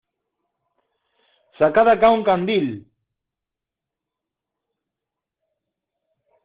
¡sacad 1.59 1.87
acá 1.89 2.07
un 2.17 2.23
candil!... 2.29 2.67